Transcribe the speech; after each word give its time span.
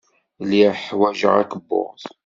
Lliɣ 0.43 0.73
ḥwajeɣ 0.83 1.33
akebbuḍ. 1.43 1.99